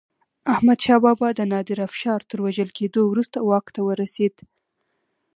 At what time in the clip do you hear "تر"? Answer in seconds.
2.29-2.37